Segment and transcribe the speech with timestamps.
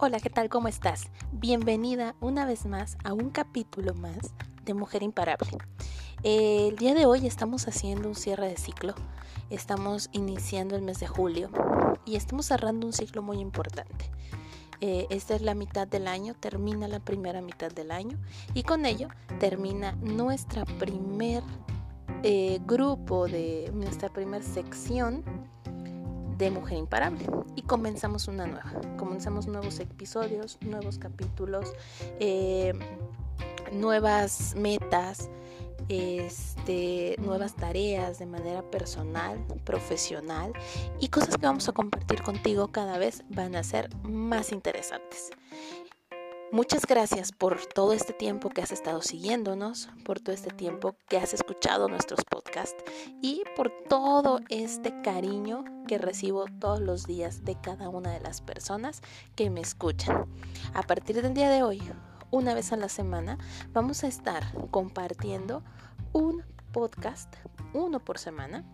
[0.00, 0.48] Hola, ¿qué tal?
[0.48, 1.10] ¿Cómo estás?
[1.32, 4.32] Bienvenida una vez más a un capítulo más
[4.64, 5.50] de Mujer Imparable.
[6.22, 8.94] el día de hoy estamos haciendo un cierre de ciclo.
[9.50, 11.50] Estamos iniciando el mes de julio
[12.04, 14.08] y estamos cerrando un ciclo muy importante.
[14.80, 18.16] Eh, esta es la mitad del año, termina la primera mitad del año
[18.54, 19.08] y con ello
[19.40, 21.42] termina nuestra primer
[22.22, 25.24] eh, grupo de nuestra primera sección
[26.38, 28.72] de Mujer Imparable y comenzamos una nueva.
[28.96, 31.72] Comenzamos nuevos episodios, nuevos capítulos,
[32.20, 32.72] eh,
[33.72, 35.28] nuevas metas,
[35.88, 40.52] este, nuevas tareas de manera personal, profesional
[41.00, 45.30] y cosas que vamos a compartir contigo cada vez van a ser más interesantes.
[46.50, 51.18] Muchas gracias por todo este tiempo que has estado siguiéndonos, por todo este tiempo que
[51.18, 52.82] has escuchado nuestros podcasts
[53.20, 58.40] y por todo este cariño que recibo todos los días de cada una de las
[58.40, 59.02] personas
[59.36, 60.24] que me escuchan.
[60.72, 61.82] A partir del día de hoy,
[62.30, 63.36] una vez a la semana,
[63.74, 65.62] vamos a estar compartiendo
[66.14, 66.42] un
[66.72, 67.34] podcast,
[67.74, 68.64] uno por semana,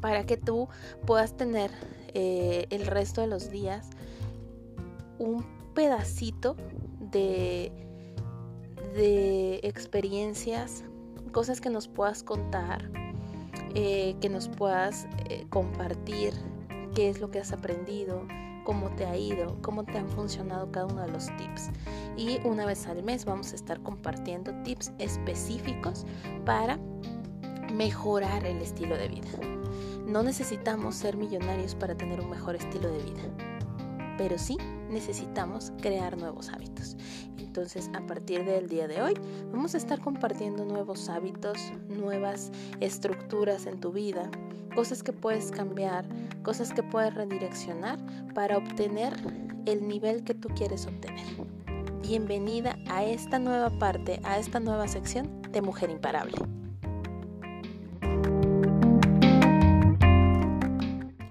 [0.00, 0.68] para que tú
[1.06, 1.70] puedas tener
[2.08, 3.90] eh, el resto de los días
[5.20, 6.56] un pedacito
[7.00, 7.72] de,
[8.94, 10.84] de experiencias,
[11.32, 12.90] cosas que nos puedas contar,
[13.74, 16.32] eh, que nos puedas eh, compartir
[16.94, 18.26] qué es lo que has aprendido,
[18.64, 21.70] cómo te ha ido, cómo te han funcionado cada uno de los tips.
[22.16, 26.06] Y una vez al mes vamos a estar compartiendo tips específicos
[26.46, 26.78] para
[27.72, 29.28] mejorar el estilo de vida.
[30.06, 33.22] No necesitamos ser millonarios para tener un mejor estilo de vida
[34.16, 34.56] pero sí
[34.94, 36.96] necesitamos crear nuevos hábitos.
[37.36, 39.14] Entonces, a partir del día de hoy,
[39.52, 42.50] vamos a estar compartiendo nuevos hábitos, nuevas
[42.80, 44.30] estructuras en tu vida,
[44.74, 46.06] cosas que puedes cambiar,
[46.42, 47.98] cosas que puedes redireccionar
[48.34, 49.12] para obtener
[49.66, 51.26] el nivel que tú quieres obtener.
[52.00, 56.36] Bienvenida a esta nueva parte, a esta nueva sección de Mujer Imparable.